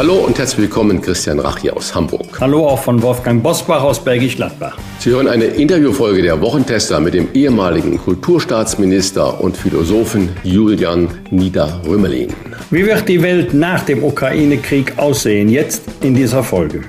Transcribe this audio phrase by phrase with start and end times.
[0.00, 2.40] Hallo und herzlich willkommen, Christian Rach hier aus Hamburg.
[2.40, 4.78] Hallo auch von Wolfgang Bosbach aus Bergisch Gladbach.
[4.98, 12.32] Sie hören eine Interviewfolge der Wochentester mit dem ehemaligen Kulturstaatsminister und Philosophen Julian Niederrümelin.
[12.70, 15.50] Wie wird die Welt nach dem Ukraine-Krieg aussehen?
[15.50, 16.80] Jetzt in dieser Folge.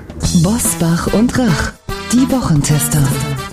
[0.42, 1.74] Bosbach und Rach,
[2.14, 3.06] die Wochentester.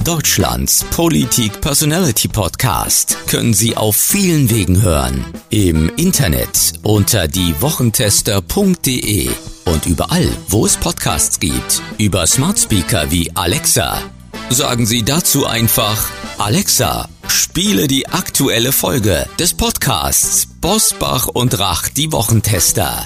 [0.03, 5.23] Deutschlands Politik-Personality-Podcast können Sie auf vielen Wegen hören.
[5.49, 9.30] Im Internet unter diewochentester.de
[9.66, 11.81] und überall, wo es Podcasts gibt.
[11.98, 14.02] Über Smart Speaker wie Alexa.
[14.49, 22.09] Sagen Sie dazu einfach Alexa, spiele die aktuelle Folge des Podcasts Bosbach und Rach, die
[22.11, 23.06] Wochentester.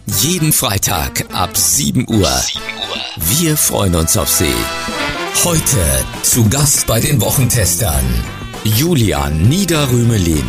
[0.19, 2.29] Jeden Freitag ab 7 Uhr.
[3.15, 4.53] Wir freuen uns auf Sie.
[5.43, 5.77] Heute
[6.21, 8.03] zu Gast bei den Wochentestern
[8.63, 10.43] Julian Niederrümelin.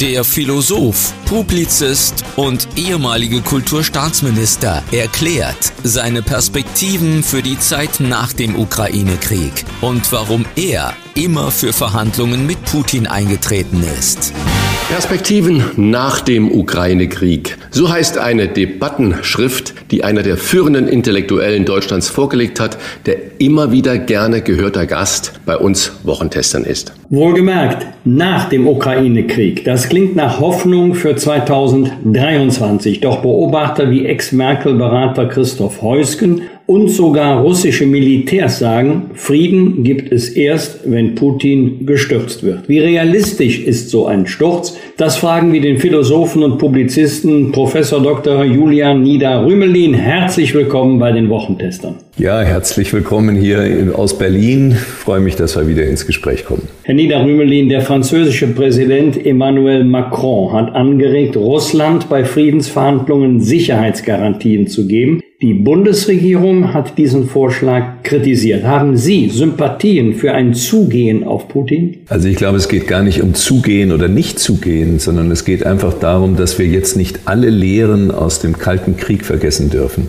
[0.00, 9.64] Der Philosoph, Publizist und ehemalige Kulturstaatsminister erklärt seine Perspektiven für die Zeit nach dem Ukraine-Krieg
[9.80, 14.32] und warum er immer für Verhandlungen mit Putin eingetreten ist.
[14.88, 17.56] Perspektiven nach dem Ukraine-Krieg.
[17.70, 23.98] So heißt eine Debattenschrift, die einer der führenden Intellektuellen Deutschlands vorgelegt hat, der immer wieder
[23.98, 26.92] gerne gehörter Gast bei uns Wochentestern ist.
[27.10, 29.64] Wohlgemerkt, nach dem Ukraine-Krieg.
[29.64, 33.00] Das klingt nach Hoffnung für 2023.
[33.00, 40.80] Doch Beobachter wie Ex-Merkel-Berater Christoph Heusgen und sogar russische Militärs sagen, Frieden gibt es erst,
[40.90, 42.68] wenn Putin gestürzt wird.
[42.68, 44.76] Wie realistisch ist so ein Sturz?
[44.96, 48.44] Das fragen wir den Philosophen und Publizisten Professor Dr.
[48.44, 49.94] Julian Nieder-Rümelin.
[49.94, 51.96] Herzlich willkommen bei den Wochentestern.
[52.18, 54.72] Ja, herzlich willkommen hier aus Berlin.
[54.72, 56.68] Ich freue mich, dass wir wieder ins Gespräch kommen.
[56.84, 65.22] Herr Nieder-Rümelin, der französische Präsident Emmanuel Macron hat angeregt, Russland bei Friedensverhandlungen Sicherheitsgarantien zu geben.
[65.42, 68.62] Die Bundesregierung hat diesen Vorschlag kritisiert.
[68.62, 71.96] Haben Sie Sympathien für ein Zugehen auf Putin?
[72.08, 75.66] Also ich glaube, es geht gar nicht um Zugehen oder nicht Zugehen, sondern es geht
[75.66, 80.06] einfach darum, dass wir jetzt nicht alle Lehren aus dem Kalten Krieg vergessen dürfen.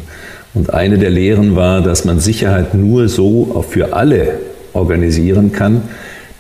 [0.54, 4.38] Und eine der Lehren war, dass man Sicherheit nur so für alle
[4.74, 5.82] organisieren kann,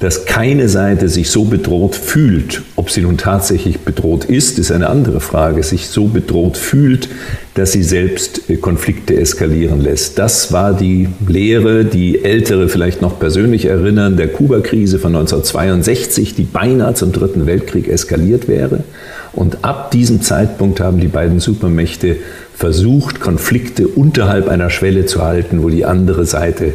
[0.03, 4.89] dass keine Seite sich so bedroht fühlt, ob sie nun tatsächlich bedroht ist, ist eine
[4.89, 7.07] andere Frage, sich so bedroht fühlt,
[7.53, 10.19] dass sie selbst äh, Konflikte eskalieren lässt.
[10.19, 16.43] Das war die Lehre, die Ältere vielleicht noch persönlich erinnern, der Kuba-Krise von 1962, die
[16.43, 18.83] beinahe zum Dritten Weltkrieg eskaliert wäre.
[19.31, 22.17] Und ab diesem Zeitpunkt haben die beiden Supermächte
[22.53, 26.73] versucht, Konflikte unterhalb einer Schwelle zu halten, wo die andere Seite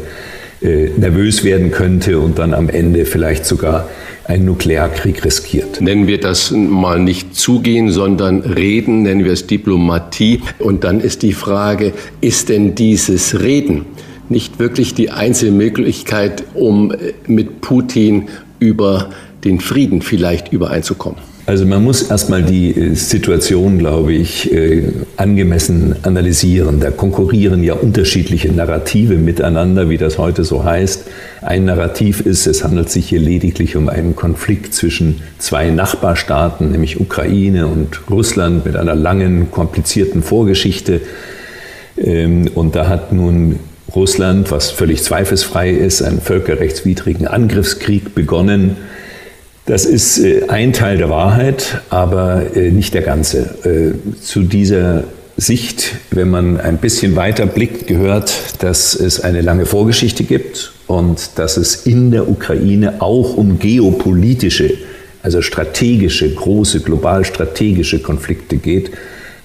[0.61, 3.89] äh, nervös werden könnte und dann am Ende vielleicht sogar
[4.25, 5.81] einen Nuklearkrieg riskiert.
[5.81, 10.43] Nennen wir das mal nicht zugehen, sondern reden, nennen wir es Diplomatie.
[10.59, 13.87] Und dann ist die Frage, ist denn dieses Reden
[14.29, 19.11] nicht wirklich die einzige Möglichkeit, um äh, mit Putin über
[19.45, 21.21] den Frieden vielleicht übereinzukommen?
[21.49, 24.83] Also man muss erstmal die äh, Situation, glaube ich, äh,
[25.17, 26.79] angemessen analysieren.
[26.79, 31.05] Da konkurrieren ja unterschiedliche Narrative miteinander, wie das heute so heißt.
[31.41, 37.01] Ein Narrativ ist, es handelt sich hier lediglich um einen Konflikt zwischen zwei Nachbarstaaten, nämlich
[37.01, 41.01] Ukraine und Russland mit einer langen, komplizierten Vorgeschichte.
[41.97, 43.59] Ähm, und da hat nun
[43.97, 48.77] Russland, was völlig zweifelsfrei ist, einen völkerrechtswidrigen Angriffskrieg begonnen
[49.69, 53.39] das ist äh, ein Teil der Wahrheit, aber äh, nicht der ganze.
[53.65, 55.05] Äh, zu dieser
[55.37, 61.39] Sicht, wenn man ein bisschen weiter blickt, gehört, dass es eine lange Vorgeschichte gibt und
[61.39, 64.73] dass es in der Ukraine auch um geopolitische,
[65.23, 68.91] also strategische, große, global strategische Konflikte geht.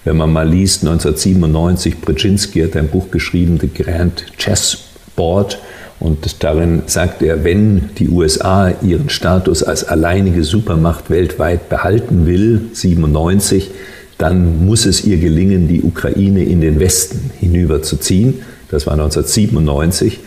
[0.06, 5.60] Wenn man mal liest, 1997, Brzezinski hat ein Buch geschrieben, The Grand Chessboard,
[6.00, 12.62] Und darin sagt er, wenn die USA ihren Status als alleinige Supermacht weltweit behalten will,
[12.74, 13.72] 97,
[14.18, 18.42] dann muss es ihr gelingen, die Ukraine in den Westen hinüberzuziehen.
[18.70, 20.20] Das war 1997.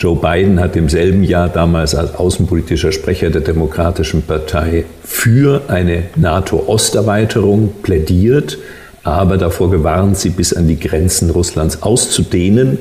[0.00, 6.04] Joe Biden hat im selben Jahr damals als außenpolitischer Sprecher der Demokratischen Partei für eine
[6.16, 8.56] NATO-Osterweiterung plädiert,
[9.02, 12.78] aber davor gewarnt, sie bis an die Grenzen Russlands auszudehnen.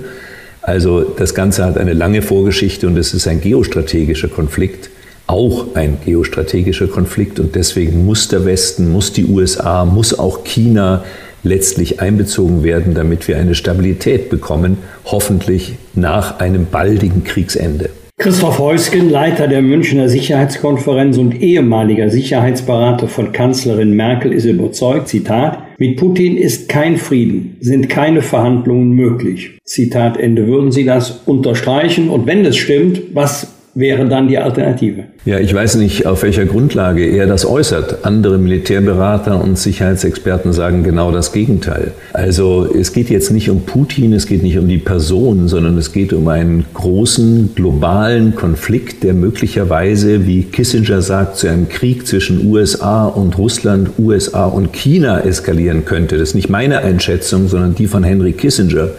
[0.70, 4.92] Also das Ganze hat eine lange Vorgeschichte und es ist ein geostrategischer Konflikt,
[5.26, 11.04] auch ein geostrategischer Konflikt und deswegen muss der Westen, muss die USA, muss auch China
[11.42, 17.90] letztlich einbezogen werden, damit wir eine Stabilität bekommen, hoffentlich nach einem baldigen Kriegsende.
[18.20, 25.58] Christoph Heusgen, Leiter der Münchner Sicherheitskonferenz und ehemaliger Sicherheitsberater von Kanzlerin Merkel, ist überzeugt, Zitat,
[25.80, 29.58] mit Putin ist kein Frieden, sind keine Verhandlungen möglich.
[29.64, 30.46] Zitat Ende.
[30.46, 32.10] Würden Sie das unterstreichen?
[32.10, 35.04] Und wenn es stimmt, was wäre dann die Alternative?
[35.26, 38.06] Ja, ich weiß nicht, auf welcher Grundlage er das äußert.
[38.06, 41.92] Andere Militärberater und Sicherheitsexperten sagen genau das Gegenteil.
[42.14, 45.92] Also es geht jetzt nicht um Putin, es geht nicht um die Person, sondern es
[45.92, 52.48] geht um einen großen globalen Konflikt, der möglicherweise, wie Kissinger sagt, zu einem Krieg zwischen
[52.48, 56.18] USA und Russland, USA und China eskalieren könnte.
[56.18, 58.90] Das ist nicht meine Einschätzung, sondern die von Henry Kissinger.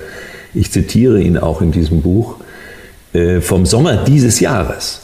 [0.52, 2.39] Ich zitiere ihn auch in diesem Buch.
[3.12, 5.01] Äh, vom Sommer dieses Jahres.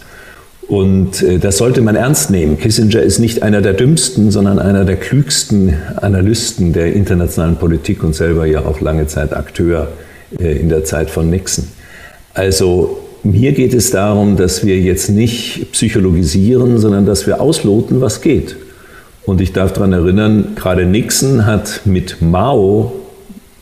[0.68, 2.56] Und äh, das sollte man ernst nehmen.
[2.56, 8.14] Kissinger ist nicht einer der dümmsten, sondern einer der klügsten Analysten der internationalen Politik und
[8.14, 9.88] selber ja auch lange Zeit Akteur
[10.38, 11.64] äh, in der Zeit von Nixon.
[12.32, 18.20] Also mir geht es darum, dass wir jetzt nicht psychologisieren, sondern dass wir ausloten, was
[18.20, 18.54] geht.
[19.24, 22.92] Und ich darf daran erinnern, gerade Nixon hat mit Mao,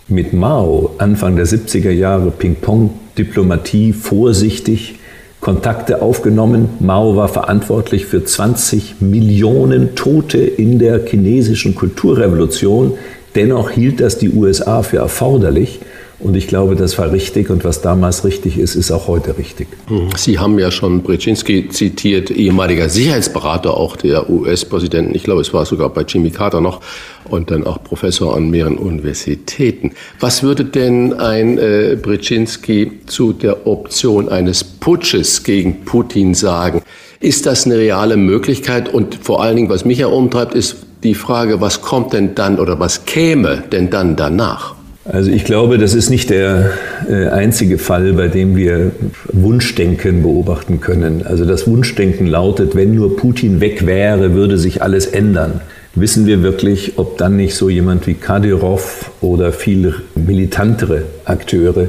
[0.06, 4.96] mit Mao Anfang der 70er Jahre Ping-Pong Diplomatie vorsichtig
[5.40, 6.70] Kontakte aufgenommen.
[6.80, 12.94] Mao war verantwortlich für 20 Millionen Tote in der chinesischen Kulturrevolution.
[13.34, 15.80] Dennoch hielt das die USA für erforderlich,
[16.24, 19.68] und ich glaube, das war richtig und was damals richtig ist, ist auch heute richtig.
[20.16, 25.14] Sie haben ja schon Brzezinski zitiert, ehemaliger Sicherheitsberater auch der US-Präsidenten.
[25.14, 26.80] Ich glaube, es war sogar bei Jimmy Carter noch
[27.28, 29.92] und dann auch Professor an mehreren Universitäten.
[30.18, 36.80] Was würde denn ein äh, Brzezinski zu der Option eines Putsches gegen Putin sagen?
[37.20, 38.88] Ist das eine reale Möglichkeit?
[38.88, 42.58] Und vor allen Dingen, was mich ja umtreibt, ist die Frage, was kommt denn dann
[42.58, 44.73] oder was käme denn dann danach?
[45.04, 46.70] Also ich glaube, das ist nicht der
[47.10, 48.92] äh, einzige Fall, bei dem wir
[49.32, 51.26] Wunschdenken beobachten können.
[51.26, 55.60] Also das Wunschdenken lautet, wenn nur Putin weg wäre, würde sich alles ändern.
[55.94, 61.88] Wissen wir wirklich, ob dann nicht so jemand wie Kadyrov oder viel militantere Akteure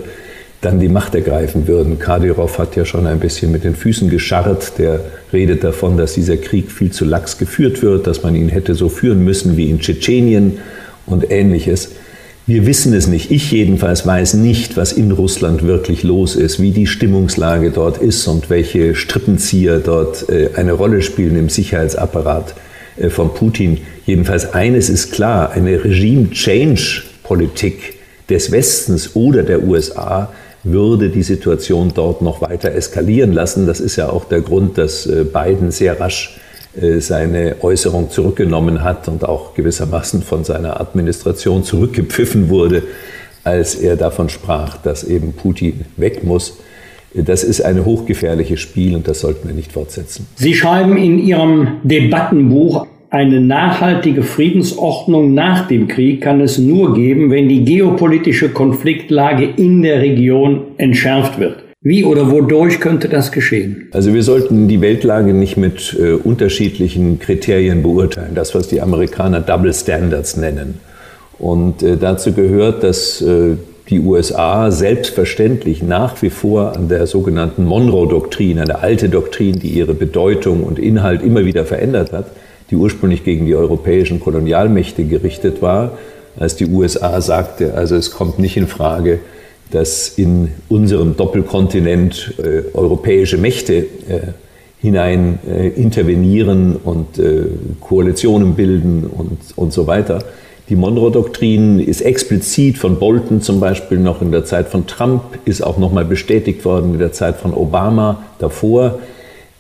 [0.60, 2.00] dann die Macht ergreifen würden.
[2.00, 4.74] Kadyrov hat ja schon ein bisschen mit den Füßen gescharrt.
[4.78, 5.00] Der
[5.32, 8.90] redet davon, dass dieser Krieg viel zu lax geführt wird, dass man ihn hätte so
[8.90, 10.58] führen müssen wie in Tschetschenien
[11.06, 11.92] und ähnliches.
[12.48, 13.32] Wir wissen es nicht.
[13.32, 18.28] Ich jedenfalls weiß nicht, was in Russland wirklich los ist, wie die Stimmungslage dort ist
[18.28, 22.54] und welche Strippenzieher dort äh, eine Rolle spielen im Sicherheitsapparat
[22.98, 23.80] äh, von Putin.
[24.06, 27.96] Jedenfalls eines ist klar, eine Regime-Change-Politik
[28.30, 30.32] des Westens oder der USA
[30.64, 33.66] würde die Situation dort noch weiter eskalieren lassen.
[33.66, 36.40] Das ist ja auch der Grund, dass äh, Biden sehr rasch
[37.00, 42.84] seine Äußerung zurückgenommen hat und auch gewissermaßen von seiner Administration zurückgepfiffen wurde,
[43.44, 46.58] als er davon sprach, dass eben Putin weg muss.
[47.14, 50.28] Das ist ein hochgefährliches Spiel und das sollten wir nicht fortsetzen.
[50.36, 57.32] Sie schreiben in Ihrem Debattenbuch, eine nachhaltige Friedensordnung nach dem Krieg kann es nur geben,
[57.32, 61.65] wenn die geopolitische Konfliktlage in der Region entschärft wird.
[61.88, 63.90] Wie oder wodurch könnte das geschehen?
[63.92, 68.32] Also wir sollten die Weltlage nicht mit äh, unterschiedlichen Kriterien beurteilen.
[68.34, 70.80] Das, was die Amerikaner Double Standards nennen.
[71.38, 73.58] Und äh, dazu gehört, dass äh,
[73.90, 79.94] die USA selbstverständlich nach wie vor an der sogenannten Monroe-Doktrin, eine alte Doktrin, die ihre
[79.94, 82.32] Bedeutung und Inhalt immer wieder verändert hat,
[82.72, 86.00] die ursprünglich gegen die europäischen Kolonialmächte gerichtet war,
[86.36, 89.20] als die USA sagte, also es kommt nicht in Frage,
[89.76, 94.32] dass in unserem Doppelkontinent äh, europäische Mächte äh,
[94.80, 97.44] hinein äh, intervenieren und äh,
[97.82, 100.20] Koalitionen bilden und, und so weiter.
[100.70, 105.62] Die Monroe-Doktrin ist explizit von Bolton zum Beispiel noch in der Zeit von Trump, ist
[105.62, 109.00] auch nochmal bestätigt worden in der Zeit von Obama davor,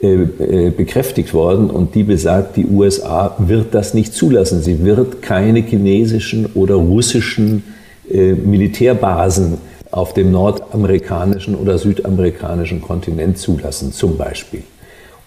[0.01, 4.61] äh, äh, bekräftigt worden und die besagt, die USA wird das nicht zulassen.
[4.61, 7.63] Sie wird keine chinesischen oder russischen
[8.07, 9.57] Militärbasen
[9.95, 14.63] auf dem nordamerikanischen oder südamerikanischen Kontinent zulassen, zum Beispiel.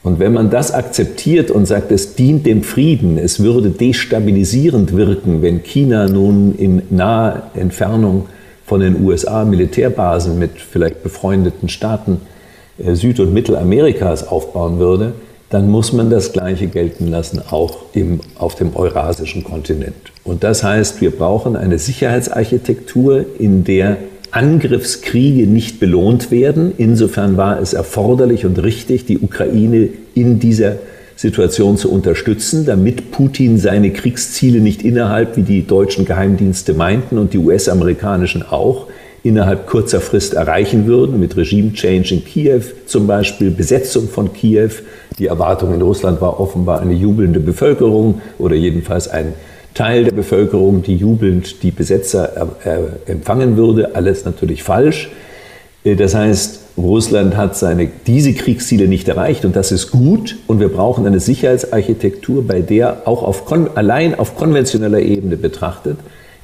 [0.03, 5.41] Und wenn man das akzeptiert und sagt, es dient dem Frieden, es würde destabilisierend wirken,
[5.41, 8.27] wenn China nun in naher Entfernung
[8.67, 12.21] von den USA Militärbasen mit vielleicht befreundeten Staaten
[12.77, 15.15] äh, Süd- und Mittelamerikas aufbauen würde,
[15.49, 20.13] dann muss man das Gleiche gelten lassen, auch im, auf dem eurasischen Kontinent.
[20.25, 23.97] Und das heißt, wir brauchen eine Sicherheitsarchitektur, in der
[24.31, 26.73] Angriffskriege nicht belohnt werden.
[26.77, 30.77] Insofern war es erforderlich und richtig, die Ukraine in dieser
[31.17, 37.33] Situation zu unterstützen, damit Putin seine Kriegsziele nicht innerhalb, wie die deutschen Geheimdienste meinten und
[37.33, 38.87] die US-amerikanischen auch,
[39.25, 44.71] innerhalb kurzer Frist erreichen würden, mit Regime-Change in Kiew zum Beispiel, Besetzung von Kiew.
[45.19, 49.35] Die Erwartung in Russland war offenbar eine jubelnde Bevölkerung oder jedenfalls ein
[49.75, 52.49] Teil der Bevölkerung, die jubelnd die Besetzer
[53.07, 53.95] empfangen würde.
[53.95, 55.11] Alles natürlich falsch.
[55.85, 60.61] Äh, das heißt, Russland hat seine, diese Kriegsziele nicht erreicht und das ist gut und
[60.61, 63.45] wir brauchen eine Sicherheitsarchitektur, bei der auch auf,
[63.75, 65.99] allein auf konventioneller Ebene betrachtet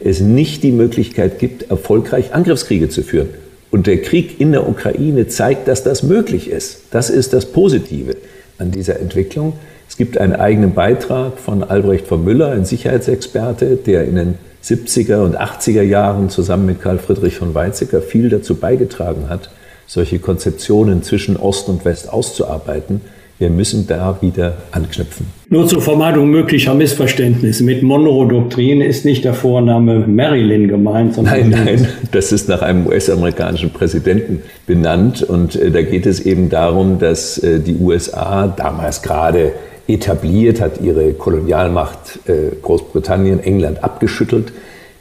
[0.05, 3.29] es nicht die Möglichkeit gibt, erfolgreich Angriffskriege zu führen.
[3.71, 6.83] Und der Krieg in der Ukraine zeigt, dass das möglich ist.
[6.91, 8.17] Das ist das Positive
[8.59, 9.55] an dieser Entwicklung.
[9.89, 15.19] Es gibt einen eigenen Beitrag von Albrecht von Müller, ein Sicherheitsexperte, der in den 70er
[15.19, 19.51] und 80er Jahren zusammen mit Karl Friedrich von Weizsäcker viel dazu beigetragen hat,
[19.87, 23.03] solche Konzeptionen zwischen Ost und West auszuarbeiten.
[23.39, 25.27] Wir müssen da wieder anknüpfen.
[25.51, 27.65] Nur zur Vermeidung möglicher Missverständnisse.
[27.65, 31.51] Mit Monroe-Doktrin ist nicht der Vorname Marilyn gemeint, sondern.
[31.51, 35.25] Nein, nein, das ist nach einem US-amerikanischen Präsidenten benannt.
[35.25, 39.53] Und äh, da geht es eben darum, dass äh, die USA damals gerade
[39.87, 44.53] etabliert, hat ihre Kolonialmacht äh, Großbritannien, England abgeschüttelt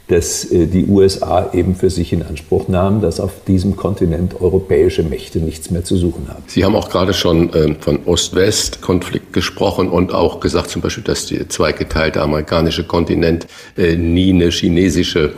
[0.08, 5.02] dass äh, die USA eben für sich in Anspruch nahmen, dass auf diesem Kontinent europäische
[5.02, 6.42] Mächte nichts mehr zu suchen haben.
[6.46, 11.26] Sie haben auch gerade schon ähm, von Ost-West-Konflikt gesprochen und auch gesagt zum Beispiel, dass
[11.26, 13.46] der zweigeteilte amerikanische Kontinent
[13.78, 15.32] äh, nie eine chinesische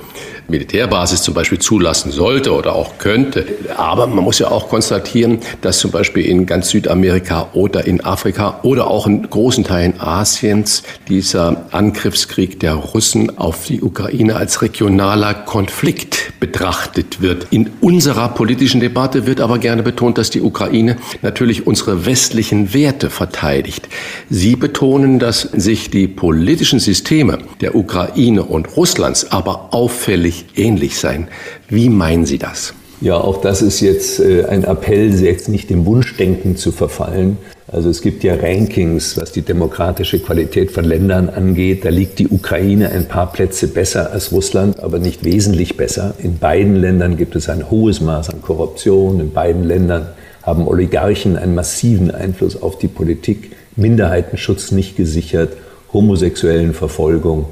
[0.49, 3.45] Militärbasis zum Beispiel zulassen sollte oder auch könnte.
[3.76, 8.61] Aber man muss ja auch konstatieren, dass zum Beispiel in ganz Südamerika oder in Afrika
[8.62, 15.35] oder auch in großen Teilen Asiens dieser Angriffskrieg der Russen auf die Ukraine als regionaler
[15.35, 17.49] Konflikt betrachtet wird.
[17.50, 23.11] In unserer politischen Debatte wird aber gerne betont, dass die Ukraine natürlich unsere westlichen Werte
[23.11, 23.88] verteidigt.
[24.31, 30.99] Sie betonen, dass sich die politischen Systeme der Ukraine und Russlands aber auffällig sich ähnlich
[30.99, 31.28] sein.
[31.69, 32.75] Wie meinen Sie das?
[33.00, 37.37] Ja, auch das ist jetzt äh, ein Appell, jetzt nicht dem Wunschdenken zu verfallen.
[37.69, 41.85] Also es gibt ja Rankings, was die demokratische Qualität von Ländern angeht.
[41.85, 46.14] Da liegt die Ukraine ein paar Plätze besser als Russland, aber nicht wesentlich besser.
[46.19, 49.21] In beiden Ländern gibt es ein hohes Maß an Korruption.
[49.21, 50.09] In beiden Ländern
[50.43, 55.55] haben Oligarchen einen massiven Einfluss auf die Politik, Minderheitenschutz nicht gesichert,
[55.93, 57.47] homosexuellen Verfolgung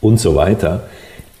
[0.00, 0.88] und so weiter.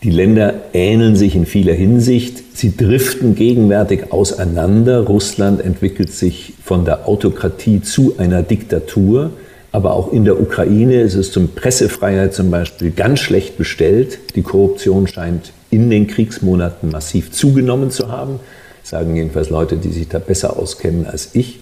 [0.04, 2.56] Die Länder ähneln sich in vieler Hinsicht.
[2.56, 5.00] Sie driften gegenwärtig auseinander.
[5.00, 9.30] Russland entwickelt sich von der Autokratie zu einer Diktatur.
[9.72, 14.20] Aber auch in der Ukraine ist es zum Pressefreiheit zum Beispiel ganz schlecht bestellt.
[14.36, 18.38] Die Korruption scheint in den Kriegsmonaten massiv zugenommen zu haben.
[18.84, 21.58] sagen jedenfalls Leute, die sich da besser auskennen als ich.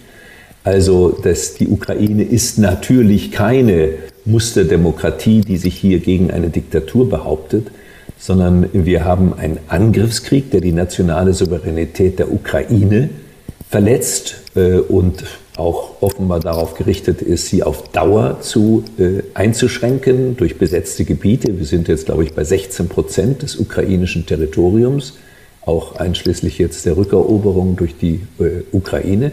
[0.63, 3.95] Also dass die Ukraine ist natürlich keine
[4.27, 7.69] Musterdemokratie, die sich hier gegen eine Diktatur behauptet
[8.19, 13.11] sondern wir haben einen Angriffskrieg, der die nationale Souveränität der Ukraine
[13.69, 15.25] verletzt äh, und
[15.57, 21.59] auch offenbar darauf gerichtet ist, sie auf Dauer zu äh, einzuschränken durch besetzte Gebiete.
[21.59, 25.15] Wir sind jetzt, glaube ich, bei 16 Prozent des ukrainischen Territoriums,
[25.63, 29.33] auch einschließlich jetzt der Rückeroberung durch die äh, Ukraine.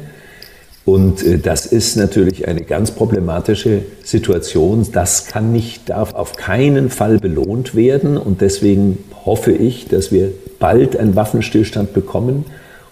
[0.85, 4.85] Und äh, das ist natürlich eine ganz problematische Situation.
[4.91, 8.17] Das kann nicht, darf auf keinen Fall belohnt werden.
[8.17, 12.45] Und deswegen hoffe ich, dass wir bald einen Waffenstillstand bekommen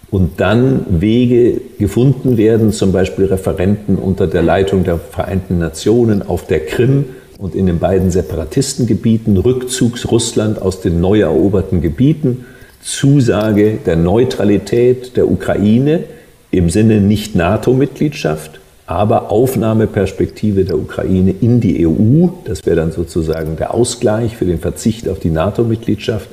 [0.10, 6.46] und dann Wege gefunden werden, zum Beispiel Referenten unter der Leitung der Vereinten Nationen auf
[6.46, 7.06] der Krim
[7.38, 12.46] und in den beiden Separatistengebieten, Rückzugs Russland aus den neu eroberten Gebieten,
[12.82, 16.04] Zusage der Neutralität der Ukraine,
[16.52, 22.28] im Sinne nicht NATO-Mitgliedschaft, aber Aufnahmeperspektive der Ukraine in die EU.
[22.44, 26.30] Das wäre dann sozusagen der Ausgleich für den Verzicht auf die NATO-Mitgliedschaft.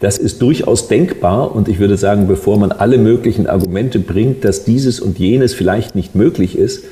[0.00, 4.64] Das ist durchaus denkbar und ich würde sagen, bevor man alle möglichen Argumente bringt, dass
[4.64, 6.84] dieses und jenes vielleicht nicht möglich ist,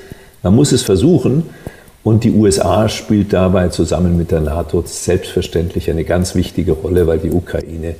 [0.45, 1.43] man muss es versuchen.
[2.03, 7.19] Und die USA spielt dabei zusammen mit der NATO selbstverständlich eine ganz wichtige Rolle, weil
[7.19, 7.97] die Ukraine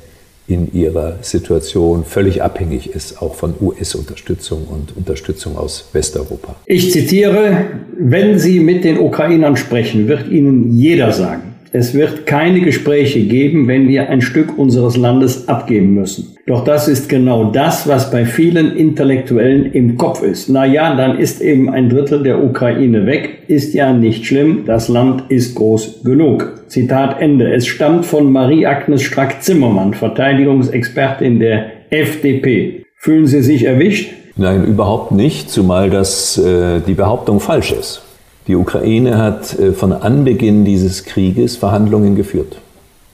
[0.47, 6.55] in ihrer Situation völlig abhängig ist, auch von US-Unterstützung und Unterstützung aus Westeuropa.
[6.65, 7.65] Ich zitiere,
[7.97, 13.67] wenn Sie mit den Ukrainern sprechen, wird Ihnen jeder sagen, es wird keine Gespräche geben,
[13.67, 16.35] wenn wir ein Stück unseres Landes abgeben müssen.
[16.45, 20.49] Doch das ist genau das, was bei vielen Intellektuellen im Kopf ist.
[20.49, 23.43] Na ja, dann ist eben ein Drittel der Ukraine weg.
[23.47, 24.63] Ist ja nicht schlimm.
[24.65, 26.63] Das Land ist groß genug.
[26.67, 27.53] Zitat Ende.
[27.53, 32.85] Es stammt von Marie-Agnes Strack-Zimmermann, Verteidigungsexpertin der FDP.
[32.97, 34.11] Fühlen Sie sich erwischt?
[34.35, 38.01] Nein, überhaupt nicht, zumal das äh, die Behauptung falsch ist.
[38.47, 42.57] Die Ukraine hat äh, von Anbeginn dieses Krieges Verhandlungen geführt.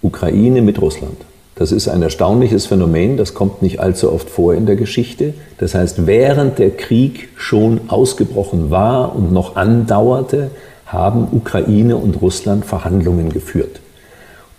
[0.02, 1.18] Ukraine mit Russland.
[1.56, 5.34] Das ist ein erstaunliches Phänomen, das kommt nicht allzu oft vor in der Geschichte.
[5.58, 10.52] Das heißt, während der Krieg schon ausgebrochen war und noch andauerte,
[10.86, 13.82] haben Ukraine und Russland Verhandlungen geführt.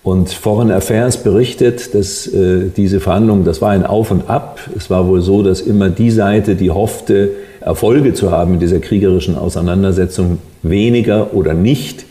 [0.02, 4.58] Und Foreign Affairs berichtet, dass äh, diese Verhandlungen, das war ein Auf und Ab.
[4.76, 8.78] Es war wohl so, dass immer die Seite, die hoffte, Erfolge zu haben in dieser
[8.78, 12.04] kriegerischen Auseinandersetzung, weniger oder nicht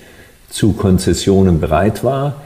[0.50, 2.42] zu Konzessionen bereit war.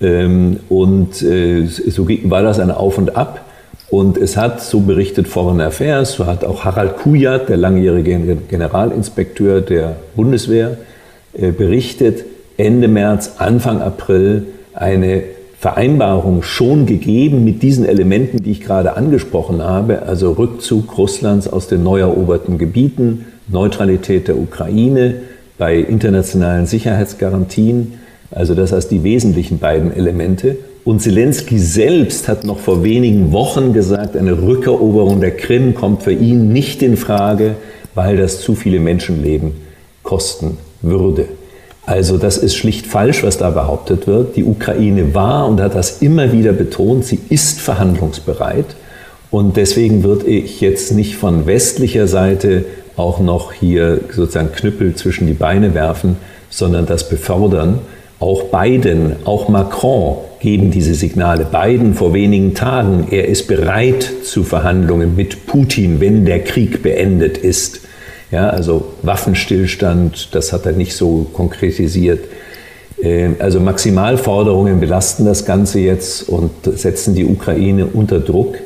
[0.00, 3.44] Ähm, und äh, so war das ein Auf und Ab.
[3.88, 9.60] Und es hat, so berichtet Foreign Affairs, so hat auch Harald Kujat, der langjährige Generalinspekteur
[9.60, 10.76] der Bundeswehr,
[11.34, 12.24] äh, berichtet,
[12.56, 15.22] Ende März, Anfang April eine
[15.58, 21.68] Vereinbarung schon gegeben mit diesen Elementen, die ich gerade angesprochen habe, also Rückzug Russlands aus
[21.68, 25.14] den neu eroberten Gebieten, Neutralität der Ukraine
[25.58, 27.94] bei internationalen Sicherheitsgarantien,
[28.30, 30.56] also das als die wesentlichen beiden Elemente.
[30.84, 36.12] Und Zelensky selbst hat noch vor wenigen Wochen gesagt, eine Rückeroberung der Krim kommt für
[36.12, 37.56] ihn nicht in Frage,
[37.94, 39.52] weil das zu viele Menschenleben
[40.02, 41.26] kosten würde.
[41.86, 44.36] Also das ist schlicht falsch, was da behauptet wird.
[44.36, 48.66] Die Ukraine war und hat das immer wieder betont, sie ist verhandlungsbereit.
[49.30, 52.64] Und deswegen würde ich jetzt nicht von westlicher Seite
[52.96, 56.16] auch noch hier sozusagen Knüppel zwischen die Beine werfen,
[56.50, 57.80] sondern das befördern.
[58.18, 61.44] Auch Biden, auch Macron geben diese Signale.
[61.44, 67.36] Biden vor wenigen Tagen, er ist bereit zu Verhandlungen mit Putin, wenn der Krieg beendet
[67.36, 67.80] ist.
[68.30, 72.20] Ja, also Waffenstillstand, das hat er nicht so konkretisiert.
[73.02, 78.56] Ähm, also Maximalforderungen belasten das Ganze jetzt und setzen die Ukraine unter Druck.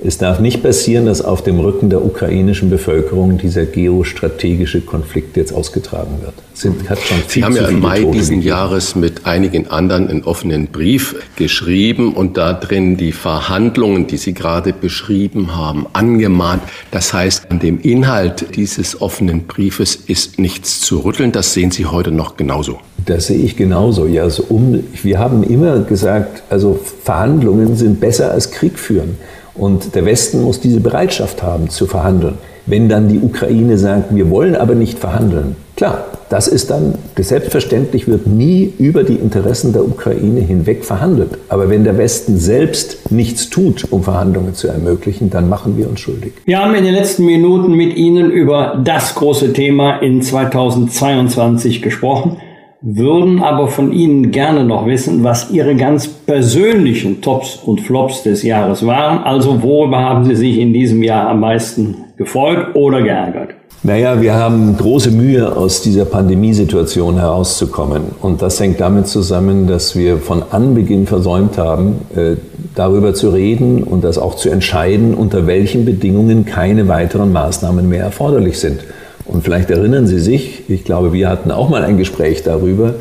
[0.00, 5.52] Es darf nicht passieren, dass auf dem Rücken der ukrainischen Bevölkerung dieser geostrategische Konflikt jetzt
[5.52, 6.34] ausgetragen wird.
[6.54, 8.48] Sind, hat schon Sie haben ja im Mai Tote diesen gegeben.
[8.48, 14.34] Jahres mit einigen anderen einen offenen Brief geschrieben und da drin die Verhandlungen, die Sie
[14.34, 16.62] gerade beschrieben haben, angemahnt.
[16.92, 21.32] Das heißt, an dem Inhalt dieses offenen Briefes ist nichts zu rütteln.
[21.32, 22.78] Das sehen Sie heute noch genauso.
[23.04, 24.06] Das sehe ich genauso.
[24.06, 29.16] Ja, also um, wir haben immer gesagt, also Verhandlungen sind besser als Krieg führen.
[29.58, 32.38] Und der Westen muss diese Bereitschaft haben zu verhandeln.
[32.66, 38.06] Wenn dann die Ukraine sagt, wir wollen aber nicht verhandeln, klar, das ist dann selbstverständlich,
[38.06, 41.38] wird nie über die Interessen der Ukraine hinweg verhandelt.
[41.48, 46.00] Aber wenn der Westen selbst nichts tut, um Verhandlungen zu ermöglichen, dann machen wir uns
[46.00, 46.34] schuldig.
[46.44, 52.36] Wir haben in den letzten Minuten mit Ihnen über das große Thema in 2022 gesprochen
[52.80, 58.42] würden aber von Ihnen gerne noch wissen, was Ihre ganz persönlichen Tops und Flops des
[58.42, 59.24] Jahres waren.
[59.24, 63.50] Also worüber haben Sie sich in diesem Jahr am meisten gefreut oder geärgert?
[63.84, 68.02] Naja, wir haben große Mühe, aus dieser Pandemiesituation herauszukommen.
[68.20, 72.36] Und das hängt damit zusammen, dass wir von Anbeginn versäumt haben, äh,
[72.74, 78.02] darüber zu reden und das auch zu entscheiden, unter welchen Bedingungen keine weiteren Maßnahmen mehr
[78.02, 78.80] erforderlich sind.
[79.28, 82.94] Und vielleicht erinnern Sie sich, ich glaube, wir hatten auch mal ein Gespräch darüber.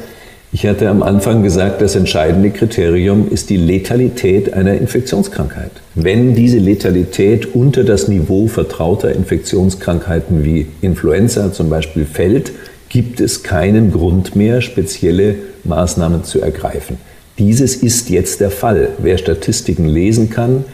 [0.52, 5.72] Ich hatte am Anfang gesagt, das entscheidende Kriterium ist die Letalität einer Infektionskrankheit.
[5.96, 12.52] Wenn diese Letalität unter das Niveau vertrauter Infektionskrankheiten wie Influenza zum Beispiel fällt,
[12.90, 16.98] gibt es keinen Grund mehr, spezielle Maßnahmen zu ergreifen.
[17.40, 18.90] Dieses ist jetzt der Fall.
[18.98, 20.66] Wer Statistiken lesen kann,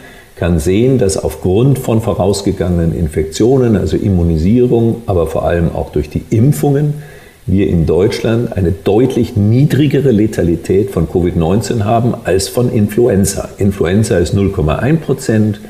[0.44, 6.20] kann sehen, dass aufgrund von vorausgegangenen Infektionen, also Immunisierung, aber vor allem auch durch die
[6.28, 6.92] Impfungen,
[7.46, 13.48] wir in Deutschland eine deutlich niedrigere Letalität von Covid-19 haben als von Influenza.
[13.56, 15.60] Influenza ist 0,1 Prozent.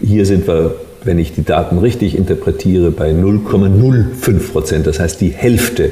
[0.00, 5.30] Hier sind wir, wenn ich die Daten richtig interpretiere, bei 0,05 Prozent, das heißt die
[5.30, 5.90] Hälfte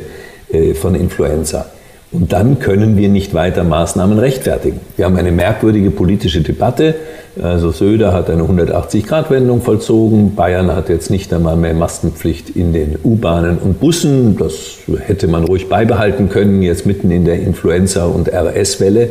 [0.53, 1.67] äh, von Influenza.
[2.13, 4.79] Und dann können wir nicht weiter Maßnahmen rechtfertigen.
[4.97, 6.95] Wir haben eine merkwürdige politische Debatte.
[7.41, 10.35] Also Söder hat eine 180-Grad-Wendung vollzogen.
[10.35, 14.37] Bayern hat jetzt nicht einmal mehr Maskenpflicht in den U-Bahnen und Bussen.
[14.37, 19.11] Das hätte man ruhig beibehalten können, jetzt mitten in der Influenza- und RS-Welle.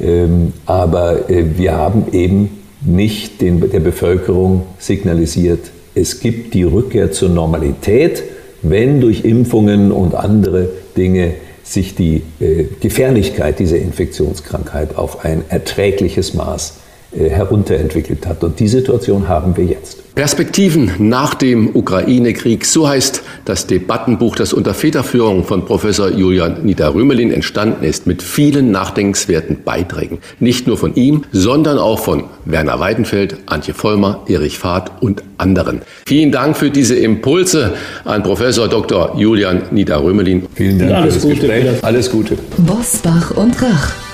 [0.00, 2.50] Ähm, aber äh, wir haben eben
[2.84, 8.24] nicht den, der Bevölkerung signalisiert, es gibt die Rückkehr zur Normalität,
[8.62, 16.34] wenn durch Impfungen und andere Dinge sich die äh, Gefährlichkeit dieser Infektionskrankheit auf ein erträgliches
[16.34, 16.80] Maß
[17.16, 18.42] herunterentwickelt hat.
[18.44, 20.04] Und die Situation haben wir jetzt.
[20.14, 27.32] Perspektiven nach dem Ukraine-Krieg, so heißt das Debattenbuch, das unter Federführung von Professor Julian Niederrümelin
[27.32, 30.18] entstanden ist, mit vielen nachdenkenswerten Beiträgen.
[30.38, 35.82] Nicht nur von ihm, sondern auch von Werner Weidenfeld, Antje Vollmer, Erich Fahrt und anderen.
[36.06, 37.72] Vielen Dank für diese Impulse
[38.04, 39.16] an Professor Dr.
[39.18, 40.46] Julian Niederrümelin.
[40.54, 41.48] Vielen Dank Alles für das Gute.
[41.48, 41.84] Gespräch.
[41.84, 42.38] Alles Gute.
[42.58, 44.03] Bosbach und Rach.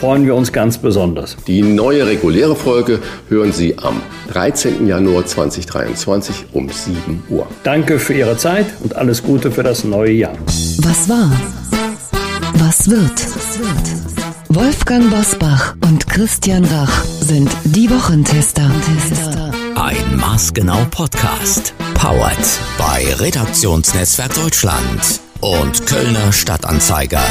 [0.00, 1.36] freuen wir uns ganz besonders.
[1.46, 4.00] Die neue reguläre Folge hören Sie am
[4.32, 4.86] 13.
[4.86, 7.46] Januar 2023 um 7 Uhr.
[7.64, 10.32] Danke für Ihre Zeit und alles Gute für das neue Jahr.
[10.78, 11.30] Was war?
[12.54, 13.12] Was wird?
[14.48, 18.70] Wolfgang Bosbach und Christian Rach sind die Wochentester.
[19.74, 21.74] Ein Maßgenau Podcast.
[21.92, 22.38] Powered
[22.78, 27.22] bei Redaktionsnetzwerk Deutschland und Kölner Stadtanzeiger.